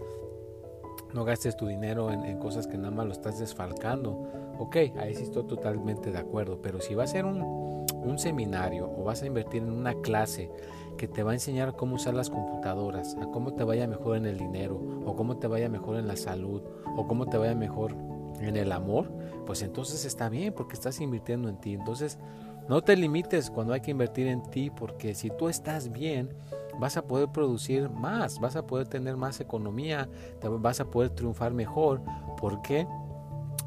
no 1.15 1.25
gastes 1.25 1.57
tu 1.57 1.67
dinero 1.67 2.11
en, 2.11 2.39
cosas 2.39 2.67
que 2.67 2.77
nada 2.77 2.91
más 2.91 3.07
lo 3.07 3.13
estás 3.13 3.39
desfalcando. 3.39 4.29
Ok, 4.59 4.77
ahí 4.99 5.15
sí 5.15 5.23
estoy 5.25 5.45
totalmente 5.47 6.11
de 6.11 6.19
acuerdo, 6.19 6.61
pero 6.61 6.81
si 6.81 6.95
va 6.95 7.05
a 7.05 7.07
ser 7.07 7.25
un, 7.25 7.41
un 7.41 8.19
seminario 8.19 8.91
o 8.97 9.05
vas 9.05 9.23
a 9.23 9.27
invertir 9.27 9.63
en 9.63 9.73
una 9.73 9.95
clase 9.95 10.51
que 10.97 11.09
te 11.09 11.23
va 11.23 11.33
a 11.33 11.35
enseñar 11.35 11.77
cómo 11.77 11.97
usar 11.97 12.15
las 12.15 12.31
computadoras, 12.31 13.17
a 13.21 13.27
cómo 13.27 13.55
te 13.55 13.65
vaya 13.65 13.87
mejor 13.87 14.17
en 14.17 14.27
el 14.27 14.39
dinero, 14.39 14.81
o 15.05 15.15
cómo 15.15 15.37
te 15.39 15.47
vaya 15.47 15.69
mejor 15.69 15.97
en 15.97 16.07
la 16.07 16.17
salud, 16.17 16.63
o 16.97 17.07
cómo 17.07 17.27
te 17.27 17.37
vaya 17.37 17.55
mejor 17.55 17.95
en 18.41 18.57
el 18.57 18.73
amor, 18.73 19.11
pues 19.47 19.63
entonces 19.63 20.05
está 20.05 20.29
bien 20.29 20.53
porque 20.53 20.75
estás 20.75 21.01
invirtiendo 21.01 21.49
en 21.49 21.59
ti. 21.59 21.75
Entonces, 21.75 22.19
no 22.69 22.83
te 22.83 22.97
limites 22.97 23.51
cuando 23.51 23.73
hay 23.73 23.81
que 23.81 23.91
invertir 23.91 24.27
en 24.27 24.43
ti 24.43 24.71
porque 24.71 25.15
si 25.15 25.31
tú 25.31 25.49
estás 25.49 25.93
bien, 25.93 26.31
vas 26.79 26.97
a 26.97 27.07
poder 27.07 27.29
producir 27.29 27.89
más, 27.91 28.41
vas 28.41 28.57
a 28.57 28.67
poder 28.67 28.87
tener 28.89 29.17
más 29.17 29.41
economía, 29.41 30.09
vas 30.61 30.81
a 30.81 30.91
poder 30.91 31.11
triunfar 31.11 31.53
mejor. 31.53 32.03
¿Por 32.39 32.63
qué? 32.63 32.87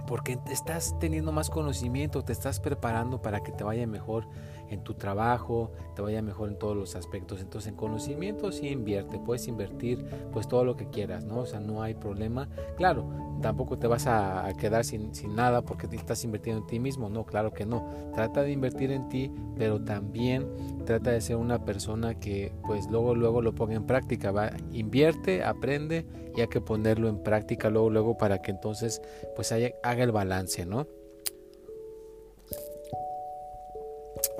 Porque 0.07 0.39
estás 0.49 0.95
teniendo 0.99 1.31
más 1.31 1.49
conocimiento, 1.49 2.23
te 2.23 2.33
estás 2.33 2.59
preparando 2.59 3.21
para 3.21 3.41
que 3.41 3.51
te 3.51 3.63
vaya 3.63 3.85
mejor 3.85 4.27
en 4.69 4.83
tu 4.83 4.93
trabajo, 4.93 5.71
te 5.95 6.01
vaya 6.01 6.21
mejor 6.21 6.49
en 6.49 6.57
todos 6.57 6.75
los 6.75 6.95
aspectos. 6.95 7.41
Entonces 7.41 7.71
en 7.71 7.75
conocimiento 7.75 8.51
sí 8.51 8.67
invierte, 8.67 9.19
puedes 9.19 9.47
invertir 9.47 10.05
pues 10.31 10.47
todo 10.47 10.63
lo 10.63 10.75
que 10.75 10.89
quieras, 10.89 11.25
¿no? 11.25 11.39
O 11.39 11.45
sea, 11.45 11.59
no 11.59 11.81
hay 11.81 11.93
problema. 11.93 12.49
Claro, 12.77 13.09
tampoco 13.41 13.77
te 13.77 13.87
vas 13.87 14.07
a 14.07 14.51
quedar 14.59 14.85
sin, 14.85 15.13
sin 15.13 15.35
nada 15.35 15.61
porque 15.61 15.87
te 15.87 15.95
estás 15.95 16.23
invirtiendo 16.23 16.61
en 16.61 16.67
ti 16.67 16.79
mismo, 16.79 17.09
no, 17.09 17.25
claro 17.25 17.51
que 17.51 17.65
no. 17.65 17.85
Trata 18.13 18.41
de 18.41 18.51
invertir 18.51 18.91
en 18.91 19.09
ti, 19.09 19.31
pero 19.57 19.81
también 19.81 20.47
trata 20.85 21.11
de 21.11 21.21
ser 21.21 21.35
una 21.35 21.63
persona 21.65 22.19
que 22.19 22.51
pues 22.65 22.87
luego 22.89 23.15
luego 23.15 23.41
lo 23.41 23.53
ponga 23.53 23.75
en 23.75 23.85
práctica, 23.85 24.31
va, 24.31 24.51
invierte, 24.71 25.43
aprende 25.43 26.05
y 26.35 26.41
hay 26.41 26.47
que 26.47 26.61
ponerlo 26.61 27.09
en 27.09 27.21
práctica 27.23 27.69
luego 27.69 27.89
luego 27.89 28.17
para 28.17 28.41
que 28.41 28.51
entonces 28.51 29.01
pues 29.35 29.51
haga 29.51 30.03
el 30.03 30.11
balance, 30.11 30.65
¿no? 30.65 30.87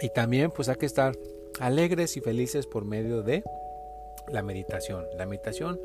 Y 0.02 0.10
también 0.10 0.52
pues 0.52 0.70
hay 0.70 0.76
que 0.76 0.86
estar 0.86 1.16
alegres 1.60 2.16
y 2.18 2.22
felices 2.22 2.68
por 2.68 2.86
medio 2.86 3.22
de 3.22 3.44
la 4.32 4.42
meditación. 4.44 5.06
La 5.18 5.26
meditación 5.26 5.80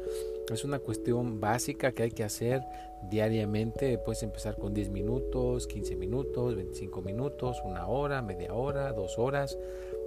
es 0.53 0.65
una 0.65 0.79
cuestión 0.79 1.41
básica 1.41 1.93
que 1.93 2.05
hay 2.05 2.11
que 2.11 2.25
hacer 2.25 2.63
diariamente. 3.03 3.99
Puedes 3.99 4.23
empezar 4.23 4.57
con 4.57 4.75
10 4.75 4.91
minutos, 4.91 5.67
15 5.67 5.97
minutos, 5.97 6.55
25 6.55 7.03
minutos, 7.03 7.61
una 7.65 7.87
hora, 7.89 8.23
media 8.23 8.53
hora, 8.55 8.93
dos 8.93 9.19
horas. 9.19 9.59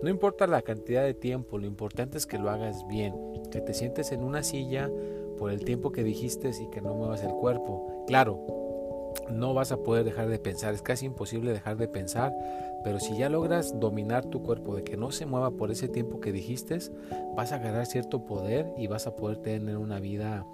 No 0.01 0.09
importa 0.09 0.45
la 0.45 0.61
cantidad 0.61 1.03
de 1.03 1.15
tiempo, 1.15 1.57
lo 1.57 1.65
importante 1.65 2.17
es 2.17 2.27
que 2.27 2.37
lo 2.37 2.51
hagas 2.51 2.87
bien, 2.87 3.15
que 3.51 3.61
te 3.61 3.73
sientes 3.73 4.11
en 4.11 4.23
una 4.23 4.43
silla 4.43 4.91
por 5.39 5.51
el 5.51 5.65
tiempo 5.65 5.91
que 5.91 6.03
dijiste 6.03 6.49
y 6.49 6.69
que 6.69 6.81
no 6.81 6.93
muevas 6.93 7.23
el 7.23 7.31
cuerpo. 7.31 8.05
Claro, 8.05 8.66
no 9.31 9.53
vas 9.53 9.71
a 9.71 9.77
poder 9.77 10.03
dejar 10.03 10.27
de 10.29 10.39
pensar, 10.39 10.73
es 10.73 10.81
casi 10.81 11.05
imposible 11.05 11.51
dejar 11.51 11.77
de 11.77 11.87
pensar, 11.87 12.33
pero 12.83 12.99
si 12.99 13.17
ya 13.17 13.29
logras 13.29 13.79
dominar 13.79 14.25
tu 14.25 14.43
cuerpo 14.43 14.75
de 14.75 14.83
que 14.83 14.97
no 14.97 15.11
se 15.11 15.25
mueva 15.25 15.51
por 15.51 15.71
ese 15.71 15.87
tiempo 15.87 16.19
que 16.19 16.31
dijiste, 16.31 16.77
vas 17.35 17.51
a 17.51 17.57
ganar 17.57 17.85
cierto 17.85 18.25
poder 18.25 18.71
y 18.77 18.87
vas 18.87 19.07
a 19.07 19.15
poder 19.15 19.37
tener 19.37 19.77
una 19.77 19.99
vida 19.99 20.45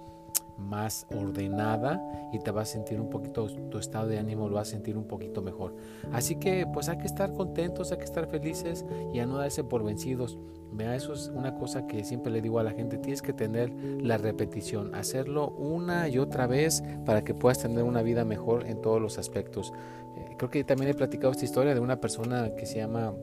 más 0.58 1.08
ordenada 1.16 2.02
y 2.32 2.40
te 2.40 2.52
vas 2.52 2.70
a 2.70 2.74
sentir 2.74 3.00
un 3.00 3.10
poquito, 3.10 3.48
tu 3.48 3.78
estado 3.78 4.08
de 4.08 4.18
ánimo 4.20 4.48
lo 4.50 4.56
vas 4.56 4.70
a 4.70 4.72
sentir 4.72 4.98
un 4.98 5.06
poquito 5.06 5.42
mejor. 5.42 5.76
Así 6.12 6.36
que 6.36 6.68
pues 6.72 6.90
hay 6.90 6.98
que 6.98 7.06
estar 7.06 7.34
contentos, 7.34 7.92
hay 7.92 7.98
que 7.98 8.04
estar 8.04 8.28
felices 8.28 8.86
y 9.14 9.20
a 9.20 9.26
no 9.26 9.38
darse 9.38 9.64
por 9.64 9.84
vencidos. 9.84 10.38
Vea, 10.72 10.96
eso 10.96 11.14
es 11.14 11.32
una 11.34 11.56
cosa 11.56 11.86
que 11.86 12.04
siempre 12.04 12.32
le 12.32 12.42
digo 12.42 12.58
a 12.58 12.64
la 12.64 12.72
gente, 12.72 12.98
tienes 12.98 13.22
que 13.22 13.34
tener 13.34 13.72
la 14.02 14.18
repetición, 14.18 14.96
hacerlo 14.96 15.50
una 15.52 16.10
y 16.10 16.18
otra 16.18 16.48
vez 16.48 16.84
para 17.06 17.24
que 17.24 17.36
puedas 17.36 17.60
tener 17.60 17.84
una 17.84 18.02
vida 18.02 18.26
mejor 18.26 18.66
en 18.66 18.82
todos 18.82 19.00
los 19.00 19.20
aspectos. 19.20 19.72
Eh, 20.18 20.36
creo 20.38 20.50
que 20.50 20.64
también 20.64 20.90
he 20.90 20.96
platicado 20.96 21.32
esta 21.32 21.46
historia 21.46 21.76
de 21.76 21.80
una 21.80 22.02
persona 22.02 22.56
que 22.56 22.66
se 22.66 22.78
llama, 22.78 23.14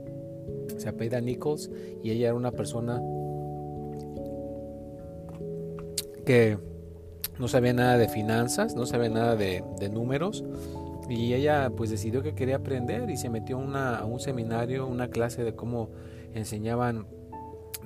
se 0.77 0.89
apellida 0.89 1.21
Nichols 1.21 1.71
y 2.05 2.13
ella 2.13 2.29
era 2.29 2.37
una 2.37 2.53
persona 2.53 3.03
que 6.25 6.57
no 7.41 7.49
sabía 7.49 7.73
nada 7.73 7.97
de 7.97 8.07
finanzas, 8.07 8.77
no 8.77 8.85
sabía 8.85 9.09
nada 9.09 9.35
de, 9.35 9.65
números 9.91 10.45
y 11.09 11.33
ella 11.33 11.73
pues 11.75 11.89
decidió 11.89 12.23
que 12.23 12.35
quería 12.35 12.57
aprender 12.57 13.09
y 13.09 13.17
se 13.17 13.31
metió 13.31 13.59
a 13.59 14.05
un 14.05 14.21
seminario, 14.21 14.87
una 14.87 15.09
clase 15.09 15.43
de 15.43 15.57
cómo 15.57 15.89
enseñaban 16.35 17.07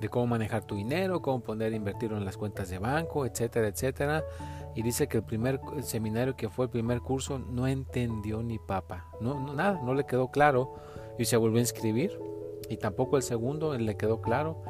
de 0.01 0.09
cómo 0.09 0.27
manejar 0.27 0.65
tu 0.65 0.75
dinero, 0.75 1.23
cómo 1.23 1.41
poder 1.41 1.73
invertirlo 1.73 2.19
en 2.19 2.25
las 2.25 2.37
cuentas 2.37 2.69
de 2.69 2.79
banco, 2.79 3.25
etcétera, 3.27 3.69
etcétera. 3.69 4.25
Y 4.75 4.83
dice 4.83 5.07
que 5.07 5.19
el 5.19 5.23
primer 5.23 5.61
seminario 5.83 6.35
que 6.35 6.51
fue 6.51 6.65
el 6.65 6.71
primer 6.71 7.01
curso 7.01 7.39
no 7.39 7.69
entendió 7.69 8.43
ni 8.43 8.59
papa, 8.59 9.07
no, 9.21 9.55
nada, 9.55 9.81
no 9.85 9.95
le 9.95 10.05
quedó 10.05 10.33
claro 10.33 10.75
y 11.17 11.27
se 11.27 11.37
volvió 11.37 11.59
a 11.59 11.61
inscribir 11.61 12.19
y 12.69 12.77
tampoco 12.77 13.17
el 13.17 13.23
segundo 13.23 13.79
le 13.79 13.97
quedó 13.97 14.21
claro 14.21 14.63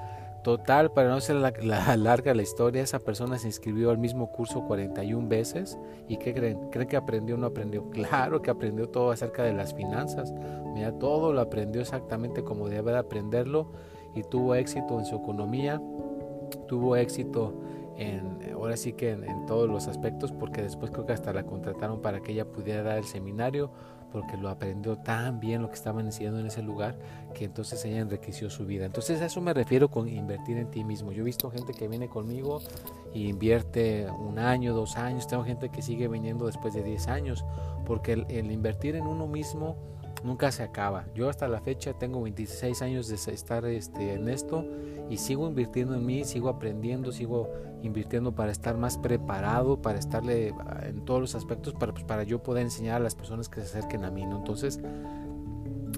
Total, 0.44 0.92
para 0.92 1.08
no 1.08 1.22
ser 1.22 1.36
la, 1.36 1.52
larga 1.96 2.34
la 2.34 2.42
historia, 2.42 2.82
esa 2.82 2.98
persona 2.98 3.38
se 3.38 3.46
inscribió 3.46 3.90
al 3.90 3.96
mismo 3.96 4.30
curso 4.30 4.62
41 4.66 5.26
veces 5.26 5.78
y 6.06 6.18
¿qué 6.18 6.34
creen? 6.34 6.68
¿Creen 6.70 6.86
que 6.86 6.98
aprendió 6.98 7.36
o 7.36 7.38
no 7.38 7.46
aprendió? 7.46 7.88
Claro 7.90 8.42
que 8.42 8.50
aprendió 8.50 8.90
todo 8.90 9.10
acerca 9.10 9.42
de 9.42 9.54
las 9.54 9.72
finanzas. 9.72 10.34
Mira, 10.74 10.92
todo 10.98 11.32
lo 11.32 11.40
aprendió 11.40 11.80
exactamente 11.80 12.44
como 12.44 12.68
debe 12.68 12.92
de 12.92 12.98
aprenderlo 12.98 13.72
y 14.14 14.22
tuvo 14.22 14.54
éxito 14.54 14.98
en 14.98 15.06
su 15.06 15.16
economía, 15.16 15.80
tuvo 16.68 16.96
éxito 16.96 17.54
en, 17.96 18.38
ahora 18.52 18.76
sí 18.76 18.92
que 18.92 19.12
en 19.12 19.46
todos 19.46 19.66
los 19.66 19.88
aspectos 19.88 20.30
porque 20.30 20.60
después 20.60 20.90
creo 20.90 21.06
que 21.06 21.14
hasta 21.14 21.32
la 21.32 21.44
contrataron 21.44 22.02
para 22.02 22.20
que 22.20 22.32
ella 22.32 22.44
pudiera 22.44 22.82
dar 22.82 22.98
el 22.98 23.04
seminario 23.04 23.70
porque 24.14 24.36
lo 24.36 24.48
aprendió 24.48 24.96
tan 24.96 25.40
bien 25.40 25.60
lo 25.60 25.68
que 25.68 25.74
estaban 25.74 26.06
enseñando 26.06 26.38
en 26.38 26.46
ese 26.46 26.62
lugar 26.62 26.96
que 27.34 27.46
entonces 27.46 27.84
ella 27.84 27.98
enriqueció 27.98 28.48
su 28.48 28.64
vida. 28.64 28.86
Entonces 28.86 29.20
a 29.20 29.26
eso 29.26 29.40
me 29.40 29.52
refiero 29.52 29.90
con 29.90 30.08
invertir 30.08 30.56
en 30.56 30.70
ti 30.70 30.84
mismo. 30.84 31.10
Yo 31.10 31.22
he 31.22 31.24
visto 31.24 31.50
gente 31.50 31.74
que 31.74 31.88
viene 31.88 32.08
conmigo 32.08 32.62
y 33.12 33.26
invierte 33.26 34.06
un 34.08 34.38
año, 34.38 34.72
dos 34.72 34.94
años. 34.96 35.26
Tengo 35.26 35.42
gente 35.42 35.68
que 35.68 35.82
sigue 35.82 36.06
viniendo 36.06 36.46
después 36.46 36.74
de 36.74 36.84
10 36.84 37.08
años 37.08 37.44
porque 37.84 38.12
el, 38.12 38.52
invertir 38.52 38.94
en 38.94 39.08
uno 39.08 39.26
mismo 39.26 39.74
nunca 40.24 40.50
se 40.50 40.62
acaba. 40.62 41.06
Yo 41.14 41.28
hasta 41.28 41.46
la 41.46 41.60
fecha 41.60 41.92
tengo 41.92 42.20
26 42.22 42.82
años 42.82 43.08
de 43.08 43.14
estar 43.14 43.64
este, 43.66 44.14
en 44.14 44.28
esto 44.28 44.66
y 45.10 45.18
sigo 45.18 45.46
invirtiendo 45.46 45.94
en 45.94 46.04
mí, 46.04 46.24
sigo 46.24 46.48
aprendiendo, 46.48 47.12
sigo 47.12 47.50
invirtiendo 47.82 48.34
para 48.34 48.50
estar 48.50 48.76
más 48.78 48.96
preparado, 48.96 49.80
para 49.80 49.98
estarle 49.98 50.54
ah, 50.66 50.84
en 50.86 51.04
todos 51.04 51.20
los 51.20 51.34
aspectos, 51.34 51.74
para, 51.74 51.92
pues, 51.92 52.04
para 52.04 52.22
yo 52.22 52.42
poder 52.42 52.64
enseñar 52.64 52.96
a 52.96 53.04
las 53.04 53.14
personas 53.14 53.50
que 53.50 53.60
se 53.60 53.66
acerquen 53.66 54.04
a 54.04 54.10
mí. 54.10 54.24
¿no? 54.24 54.38
Entonces, 54.38 54.80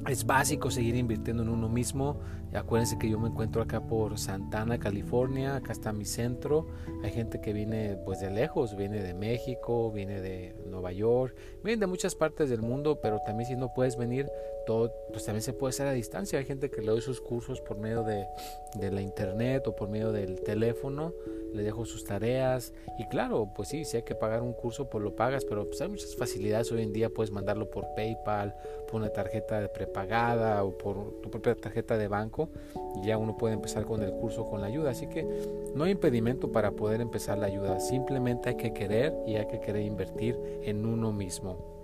es 0.09 0.25
básico 0.25 0.71
seguir 0.71 0.97
invirtiendo 0.97 1.43
en 1.43 1.49
uno 1.49 1.69
mismo. 1.69 2.21
Acuérdense 2.55 2.99
que 2.99 3.11
yo 3.11 3.19
me 3.19 3.29
encuentro 3.29 3.61
acá 3.61 3.87
por 3.87 4.19
Santana, 4.19 4.79
California. 4.79 5.57
Acá 5.57 5.73
está 5.73 5.93
mi 5.93 6.05
centro. 6.05 6.67
Hay 7.03 7.11
gente 7.11 7.41
que 7.41 7.53
viene 7.53 7.99
pues 8.05 8.21
de 8.21 8.31
lejos, 8.31 8.77
viene 8.77 9.03
de 9.03 9.15
México, 9.15 9.91
viene 9.93 10.21
de 10.21 10.55
Nueva 10.67 10.93
York, 10.93 11.37
viene 11.63 11.81
de 11.81 11.87
muchas 11.87 12.15
partes 12.15 12.49
del 12.49 12.63
mundo, 12.63 13.01
pero 13.03 13.21
también 13.27 13.49
si 13.49 13.57
no 13.57 13.75
puedes 13.75 13.97
venir, 13.97 14.29
todo, 14.67 14.93
pues 15.13 15.25
también 15.25 15.43
se 15.43 15.53
puede 15.53 15.71
hacer 15.71 15.87
a 15.87 15.93
distancia. 15.93 16.39
Hay 16.39 16.45
gente 16.45 16.71
que 16.71 16.81
le 16.81 16.89
doy 16.89 17.01
sus 17.01 17.21
cursos 17.21 17.61
por 17.61 17.79
medio 17.79 18.03
de 18.05 18.91
la 18.91 19.03
internet 19.03 19.67
o 19.67 19.77
por 19.77 19.89
medio 19.89 20.13
del 20.13 20.41
teléfono 20.43 21.13
le 21.57 21.63
dejo 21.63 21.85
sus 21.85 22.05
tareas. 22.05 22.73
Y 22.99 23.07
claro, 23.07 23.51
pues 23.55 23.69
sí, 23.69 23.85
si 23.85 23.97
hay 23.97 24.03
que 24.03 24.15
pagar 24.15 24.43
un 24.43 24.53
curso, 24.53 24.89
pues 24.89 25.03
lo 25.03 25.17
pagas, 25.17 25.45
pero 25.45 25.67
pues 25.67 25.81
hay 25.81 25.89
muchas 25.89 26.15
facilidades 26.17 26.71
hoy 26.71 26.83
en 26.83 26.93
día, 26.93 27.09
puedes 27.09 27.31
mandarlo 27.31 27.71
por 27.71 27.95
PayPal, 27.95 28.55
por 28.87 29.01
una 29.01 29.11
tarjeta 29.11 29.61
de 29.61 29.69
prepagada 29.69 30.63
o 30.65 30.77
por 30.77 31.21
tu 31.23 31.31
propia 31.31 31.55
tarjeta 31.55 31.99
de 31.99 32.09
banco 32.09 32.51
y 32.97 33.07
ya 33.07 33.19
uno 33.19 33.37
puede 33.37 33.55
empezar 33.55 33.85
con 33.85 34.03
el 34.03 34.13
curso 34.13 34.45
con 34.45 34.61
la 34.61 34.69
ayuda, 34.69 34.91
así 34.91 35.09
que 35.09 35.27
no 35.75 35.85
hay 35.85 35.93
impedimento 35.93 36.53
para 36.53 36.73
poder 36.73 37.01
empezar 37.01 37.39
la 37.39 37.47
ayuda, 37.47 37.81
simplemente 37.81 38.51
hay 38.51 38.57
que 38.57 38.73
querer 38.73 39.15
y 39.27 39.37
hay 39.37 39.47
que 39.47 39.61
querer 39.61 39.83
invertir 39.83 40.39
en 40.63 40.87
uno 40.87 41.13
mismo 41.13 41.76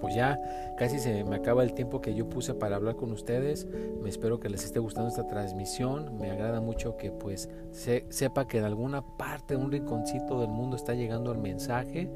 pues 0.00 0.14
ya 0.14 0.40
casi 0.76 0.98
se 0.98 1.24
me 1.24 1.36
acaba 1.36 1.62
el 1.62 1.74
tiempo 1.74 2.00
que 2.00 2.14
yo 2.14 2.28
puse 2.28 2.54
para 2.54 2.76
hablar 2.76 2.96
con 2.96 3.12
ustedes. 3.12 3.66
Me 4.02 4.08
espero 4.08 4.40
que 4.40 4.48
les 4.48 4.64
esté 4.64 4.78
gustando 4.78 5.08
esta 5.08 5.26
transmisión. 5.26 6.18
Me 6.18 6.30
agrada 6.30 6.60
mucho 6.60 6.96
que 6.96 7.10
pues 7.10 7.48
sepa 7.70 8.46
que 8.46 8.58
en 8.58 8.64
alguna 8.64 9.02
parte, 9.16 9.56
un 9.56 9.70
rinconcito 9.70 10.40
del 10.40 10.50
mundo 10.50 10.76
está 10.76 10.94
llegando 10.94 11.32
el 11.32 11.38
mensaje 11.38 12.10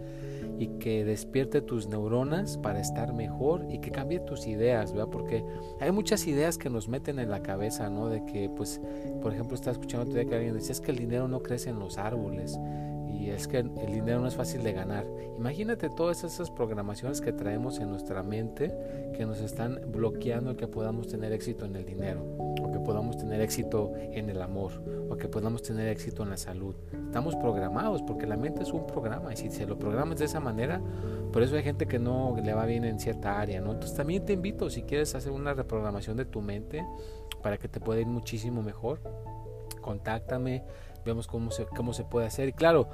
y 0.59 0.69
que 0.79 1.05
despierte 1.05 1.61
tus 1.61 1.89
neuronas 1.89 2.59
para 2.59 2.81
estar 2.81 3.13
mejor 3.13 3.67
y 3.69 3.79
que 3.79 3.91
cambie 3.91 4.21
tus 4.21 4.47
ideas, 4.47 4.93
¿verdad? 4.93 5.09
Porque 5.11 5.45
hay 5.81 5.91
muchas 5.93 6.27
ideas 6.27 6.59
que 6.59 6.71
nos 6.71 6.89
meten 6.89 7.19
en 7.19 7.31
la 7.31 7.43
cabeza, 7.43 7.89
¿no? 7.89 8.09
De 8.09 8.25
que, 8.25 8.49
pues, 8.49 8.81
por 9.21 9.33
ejemplo, 9.33 9.55
estaba 9.55 9.73
escuchando 9.73 10.13
que 10.13 10.21
alguien 10.35 10.55
decía, 10.55 10.73
es 10.73 10.81
que 10.81 10.91
el 10.91 10.99
dinero 10.99 11.29
no 11.29 11.43
crece 11.43 11.71
en 11.71 11.79
los 11.79 11.99
árboles 11.99 12.59
es 13.31 13.49
que 13.49 13.59
el 13.59 13.93
dinero 13.93 14.21
no 14.21 14.27
es 14.27 14.35
fácil 14.35 14.63
de 14.63 14.73
ganar. 14.73 15.07
Imagínate 15.37 15.89
todas 15.91 16.25
esas 16.25 16.51
programaciones 16.51 17.21
que 17.21 17.33
traemos 17.33 17.79
en 17.79 17.91
nuestra 17.91 18.23
mente 18.23 18.73
que 19.17 19.27
nos 19.27 19.41
están 19.41 19.81
bloqueando 19.87 20.51
el 20.51 20.57
que 20.57 20.67
podamos 20.67 21.09
tener 21.09 21.33
éxito 21.33 21.65
en 21.65 21.77
el 21.77 21.85
dinero, 21.85 22.23
o 22.63 22.71
que 22.73 22.79
podamos 22.79 23.17
tener 23.17 23.41
éxito 23.41 23.93
en 23.97 24.31
el 24.31 24.41
amor, 24.41 24.83
o 25.11 25.17
que 25.17 25.29
podamos 25.29 25.63
tener 25.63 25.89
éxito 25.89 26.23
en 26.23 26.31
la 26.31 26.37
salud. 26.37 26.75
Estamos 27.07 27.37
programados 27.37 28.03
porque 28.03 28.27
la 28.27 28.37
mente 28.37 28.63
es 28.63 28.73
un 28.73 28.87
programa 28.87 29.33
y 29.33 29.37
si 29.37 29.51
se 29.51 29.67
lo 29.67 29.79
programas 29.79 30.19
de 30.19 30.25
esa 30.27 30.41
manera, 30.41 30.81
por 31.33 31.43
eso 31.43 31.57
hay 31.57 31.63
gente 31.63 31.87
que 31.87 31.99
no 31.99 32.37
le 32.43 32.55
va 32.55 32.67
bien 32.67 32.85
en 32.85 32.99
cierta 32.99 33.41
área, 33.41 33.61
¿no? 33.61 33.73
Entonces 33.73 33.97
también 33.97 34.25
te 34.25 34.33
invito 34.33 34.71
si 34.71 34.83
quieres 34.83 35.15
hacer 35.15 35.33
una 35.33 35.55
reprogramación 35.55 36.17
de 36.17 36.25
tu 36.25 36.41
mente 36.41 36.87
para 37.43 37.59
que 37.59 37.69
te 37.69 37.81
pueda 37.81 38.01
ir 38.01 38.07
muchísimo 38.07 38.63
mejor, 38.63 39.01
contáctame, 39.81 40.65
vemos 41.05 41.27
cómo 41.27 41.51
se, 41.51 41.67
cómo 41.67 41.93
se 41.93 42.05
puede 42.05 42.27
hacer. 42.27 42.49
Y 42.49 42.53
claro, 42.53 42.89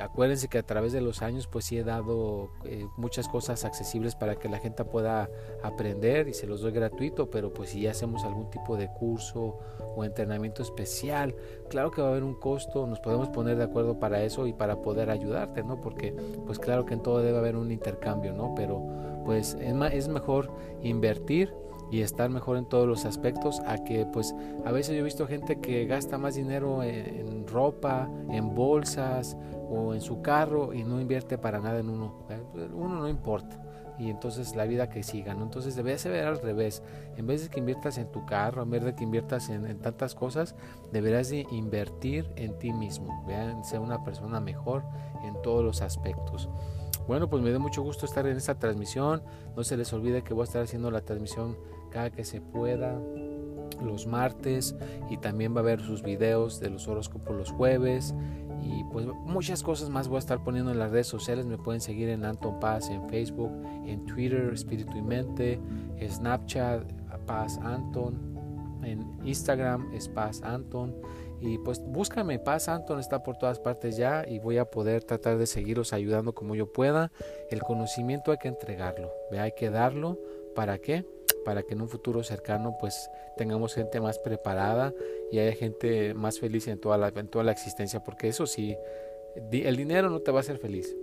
acuérdense 0.00 0.48
que 0.48 0.58
a 0.58 0.62
través 0.62 0.92
de 0.92 1.00
los 1.00 1.22
años 1.22 1.46
pues 1.46 1.66
sí 1.66 1.78
he 1.78 1.84
dado 1.84 2.50
eh, 2.64 2.86
muchas 2.96 3.28
cosas 3.28 3.64
accesibles 3.64 4.14
para 4.14 4.36
que 4.36 4.48
la 4.48 4.58
gente 4.58 4.84
pueda 4.84 5.28
aprender 5.62 6.28
y 6.28 6.34
se 6.34 6.46
los 6.46 6.60
doy 6.60 6.72
gratuito, 6.72 7.30
pero 7.30 7.52
pues 7.52 7.70
si 7.70 7.82
ya 7.82 7.90
hacemos 7.90 8.24
algún 8.24 8.50
tipo 8.50 8.76
de 8.76 8.88
curso 8.88 9.58
o 9.96 10.04
entrenamiento 10.04 10.62
especial, 10.62 11.34
claro 11.68 11.90
que 11.90 12.00
va 12.02 12.08
a 12.08 12.10
haber 12.10 12.24
un 12.24 12.34
costo, 12.34 12.86
nos 12.86 13.00
podemos 13.00 13.28
poner 13.28 13.56
de 13.56 13.64
acuerdo 13.64 13.98
para 13.98 14.22
eso 14.22 14.46
y 14.46 14.52
para 14.52 14.82
poder 14.82 15.10
ayudarte, 15.10 15.62
¿no? 15.62 15.80
Porque 15.80 16.14
pues 16.46 16.58
claro 16.58 16.84
que 16.84 16.94
en 16.94 17.02
todo 17.02 17.20
debe 17.22 17.38
haber 17.38 17.56
un 17.56 17.70
intercambio, 17.70 18.32
¿no? 18.32 18.54
Pero 18.54 18.82
pues 19.24 19.56
es 19.60 20.08
mejor 20.08 20.50
invertir 20.82 21.52
y 21.90 22.02
estar 22.02 22.30
mejor 22.30 22.56
en 22.56 22.66
todos 22.66 22.86
los 22.86 23.04
aspectos 23.04 23.60
a 23.66 23.82
que 23.82 24.06
pues 24.06 24.34
a 24.64 24.72
veces 24.72 24.94
yo 24.94 25.00
he 25.00 25.04
visto 25.04 25.26
gente 25.26 25.60
que 25.60 25.86
gasta 25.86 26.18
más 26.18 26.36
dinero 26.36 26.82
en, 26.82 27.46
ropa, 27.46 28.08
en 28.30 28.54
bolsas 28.54 29.36
o 29.70 29.94
en 29.94 30.00
su 30.00 30.20
carro 30.20 30.74
y 30.74 30.84
no 30.84 31.00
invierte 31.00 31.38
para 31.38 31.60
nada 31.60 31.78
en 31.78 31.88
uno. 31.88 32.26
Uno 32.74 32.98
no 32.98 33.08
importa 33.08 33.70
y 34.00 34.08
entonces 34.08 34.56
la 34.56 34.64
vida 34.64 34.88
que 34.88 35.02
siga, 35.02 35.34
¿no? 35.34 35.42
Entonces 35.42 35.76
debe 35.76 35.96
ser 35.98 36.24
al 36.24 36.40
revés. 36.40 36.82
En 37.18 37.26
vez 37.26 37.42
de 37.42 37.50
que 37.50 37.60
inviertas 37.60 37.98
en 37.98 38.10
tu 38.10 38.24
carro, 38.24 38.62
en 38.62 38.70
vez 38.70 38.82
de 38.82 38.94
que 38.94 39.04
inviertas 39.04 39.50
en, 39.50 39.78
tantas 39.78 40.14
cosas, 40.14 40.54
deberás 40.90 41.28
de 41.28 41.46
invertir 41.50 42.26
en 42.36 42.58
ti 42.58 42.72
mismo. 42.72 43.22
Vean, 43.26 43.62
ser 43.62 43.80
una 43.80 44.02
persona 44.02 44.40
mejor 44.40 44.84
en 45.22 45.40
todos 45.42 45.62
los 45.62 45.82
aspectos. 45.82 46.48
Bueno, 47.06 47.28
pues 47.28 47.42
me 47.42 47.52
da 47.52 47.58
mucho 47.58 47.82
gusto 47.82 48.06
estar 48.06 48.26
en 48.26 48.38
esta 48.38 48.58
transmisión. 48.58 49.22
No 49.54 49.64
se 49.64 49.76
les 49.76 49.92
olvide 49.92 50.22
que 50.22 50.32
voy 50.32 50.42
a 50.42 50.44
estar 50.44 50.62
haciendo 50.62 50.90
la 50.90 51.02
transmisión 51.02 51.58
cada 51.90 52.08
que 52.08 52.24
se 52.24 52.40
pueda 52.40 52.98
los 53.82 54.06
martes 54.06 54.74
y 55.10 55.18
también 55.18 55.54
va 55.54 55.58
a 55.58 55.60
haber 55.60 55.80
sus 55.80 56.02
videos 56.02 56.58
de 56.60 56.70
los 56.70 56.88
horóscopos 56.88 57.36
los 57.36 57.50
jueves 57.50 58.14
y 58.62 58.84
pues 58.84 59.06
muchas 59.24 59.62
cosas 59.62 59.88
más 59.90 60.08
voy 60.08 60.16
a 60.16 60.18
estar 60.20 60.42
poniendo 60.42 60.70
en 60.70 60.78
las 60.78 60.90
redes 60.90 61.06
sociales. 61.06 61.46
Me 61.46 61.58
pueden 61.58 61.80
seguir 61.80 62.08
en 62.08 62.24
Anton 62.24 62.60
Paz 62.60 62.90
en 62.90 63.08
Facebook 63.08 63.52
en 63.86 64.04
Twitter 64.06 64.52
Espíritu 64.52 64.96
y 64.96 65.02
Mente 65.02 65.60
Snapchat 66.00 66.82
Paz 67.26 67.58
Anton 67.62 68.30
en 68.82 69.06
Instagram 69.24 69.92
es 69.92 70.08
Paz 70.08 70.42
Anton. 70.42 70.94
Y 71.40 71.58
pues 71.58 71.82
búscame 71.84 72.38
Paz 72.38 72.68
Anton 72.68 72.98
está 72.98 73.22
por 73.22 73.36
todas 73.36 73.58
partes 73.58 73.96
ya 73.96 74.24
y 74.26 74.38
voy 74.38 74.58
a 74.58 74.66
poder 74.66 75.04
tratar 75.04 75.38
de 75.38 75.46
seguiros 75.46 75.92
ayudando 75.92 76.34
como 76.34 76.54
yo 76.54 76.72
pueda. 76.72 77.12
El 77.50 77.60
conocimiento 77.60 78.32
hay 78.32 78.38
que 78.38 78.48
entregarlo 78.48 79.10
hay 79.38 79.52
que 79.52 79.70
darlo. 79.70 80.18
Para 80.54 80.78
qué 80.78 81.06
para 81.44 81.62
que 81.62 81.74
en 81.74 81.82
un 81.82 81.88
futuro 81.88 82.22
cercano 82.22 82.76
pues 82.78 83.10
tengamos 83.36 83.74
gente 83.74 84.00
más 84.00 84.18
preparada 84.18 84.92
y 85.30 85.38
haya 85.38 85.52
gente 85.52 86.14
más 86.14 86.38
feliz 86.38 86.68
en 86.68 86.78
toda 86.78 86.98
la, 86.98 87.08
en 87.08 87.28
toda 87.28 87.44
la 87.44 87.52
existencia, 87.52 88.00
porque 88.00 88.28
eso 88.28 88.46
sí, 88.46 88.76
el 89.52 89.76
dinero 89.76 90.10
no 90.10 90.20
te 90.20 90.30
va 90.30 90.38
a 90.38 90.40
hacer 90.40 90.58
feliz. 90.58 90.96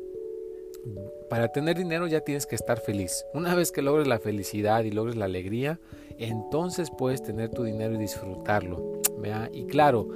Para 1.30 1.52
tener 1.52 1.78
dinero 1.78 2.08
ya 2.08 2.22
tienes 2.22 2.46
que 2.46 2.56
estar 2.56 2.80
feliz. 2.80 3.26
Una 3.34 3.56
vez 3.56 3.72
que 3.72 3.82
logres 3.82 4.08
la 4.08 4.20
felicidad 4.20 4.84
y 4.84 4.92
logres 4.92 5.16
la 5.16 5.26
alegría, 5.26 5.80
entonces 6.18 6.90
puedes 6.98 7.22
tener 7.22 7.50
tu 7.50 7.64
dinero 7.64 7.96
y 7.96 7.98
disfrutarlo. 7.98 9.02
¿vea? 9.18 9.50
Y 9.52 9.66
claro, 9.66 10.08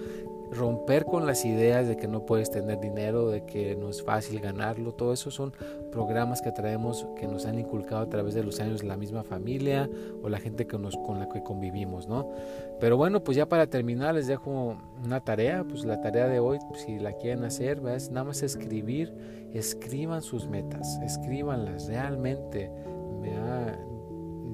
romper 0.52 1.06
con 1.06 1.26
las 1.26 1.46
ideas 1.46 1.88
de 1.88 1.96
que 1.96 2.08
no 2.08 2.26
puedes 2.26 2.52
tener 2.52 2.80
dinero, 2.80 3.30
de 3.30 3.46
que 3.46 3.76
no 3.76 3.90
es 3.90 4.04
fácil 4.04 4.40
ganarlo, 4.42 4.94
todo 4.94 5.14
eso 5.14 5.32
son 5.32 5.54
programas 5.92 6.42
que 6.42 6.52
traemos 6.52 7.08
que 7.16 7.28
nos 7.28 7.46
han 7.46 7.58
inculcado 7.58 8.02
a 8.02 8.10
través 8.10 8.34
de 8.34 8.44
los 8.44 8.60
años 8.60 8.84
la 8.84 8.98
misma 8.98 9.24
familia 9.24 9.90
o 10.22 10.30
la 10.30 10.40
gente 10.40 10.68
que 10.68 10.78
nos, 10.78 10.98
con 10.98 11.20
la 11.20 11.30
que 11.30 11.42
convivimos, 11.42 12.08
¿no? 12.08 12.30
Pero 12.80 12.98
bueno, 12.98 13.24
pues 13.24 13.38
ya 13.38 13.48
para 13.48 13.68
terminar 13.68 14.16
les 14.16 14.28
dejo 14.28 14.78
una 15.04 15.22
tarea, 15.22 15.64
pues 15.64 15.86
la 15.86 16.02
tarea 16.02 16.28
de 16.28 16.40
hoy, 16.40 16.60
si 16.76 17.00
la 17.00 17.14
quieren 17.14 17.46
hacer, 17.46 17.82
es 17.88 18.12
nada 18.12 18.26
más 18.26 18.44
escribir, 18.44 19.14
escriban 19.54 20.22
sus 20.22 20.48
metas, 20.48 21.00
escríbanlas 21.04 21.88
realmente. 21.88 22.70
Me 23.22 23.91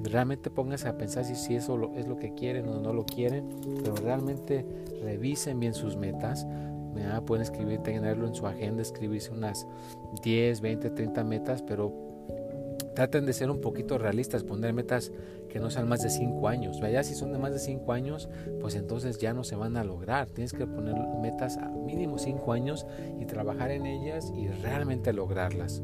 realmente 0.08 0.50
pónganse 0.50 0.88
a 0.88 0.96
pensar 0.96 1.24
si, 1.24 1.34
si 1.34 1.54
eso 1.54 1.92
es 1.94 2.06
lo 2.06 2.18
que 2.18 2.34
quieren 2.34 2.68
o 2.68 2.80
no 2.80 2.92
lo 2.92 3.04
quieren, 3.04 3.48
pero 3.82 3.94
realmente 3.96 4.66
revisen 5.02 5.60
bien 5.60 5.74
sus 5.74 5.96
metas. 5.96 6.46
Pueden 7.26 7.42
escribir, 7.42 7.78
tenerlo 7.80 8.26
en 8.26 8.34
su 8.34 8.46
agenda, 8.46 8.82
escribirse 8.82 9.30
unas 9.30 9.66
10, 10.22 10.60
20, 10.60 10.90
30 10.90 11.22
metas, 11.22 11.62
pero 11.62 11.92
traten 12.94 13.26
de 13.26 13.32
ser 13.32 13.50
un 13.50 13.60
poquito 13.60 13.98
realistas, 13.98 14.42
poner 14.42 14.72
metas 14.72 15.12
que 15.48 15.60
no 15.60 15.70
sean 15.70 15.88
más 15.88 16.02
de 16.02 16.10
5 16.10 16.48
años. 16.48 16.80
Ya 16.80 17.04
si 17.04 17.14
son 17.14 17.32
de 17.32 17.38
más 17.38 17.52
de 17.52 17.60
5 17.60 17.92
años, 17.92 18.28
pues 18.60 18.74
entonces 18.74 19.18
ya 19.18 19.32
no 19.32 19.44
se 19.44 19.54
van 19.54 19.76
a 19.76 19.84
lograr. 19.84 20.28
Tienes 20.30 20.52
que 20.52 20.66
poner 20.66 20.96
metas 21.22 21.56
a 21.58 21.68
mínimo 21.68 22.18
5 22.18 22.52
años 22.52 22.86
y 23.20 23.26
trabajar 23.26 23.70
en 23.70 23.86
ellas 23.86 24.32
y 24.36 24.48
realmente 24.48 25.12
lograrlas. 25.12 25.80